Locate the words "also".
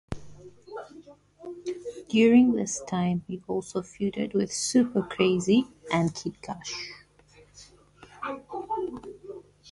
3.47-3.83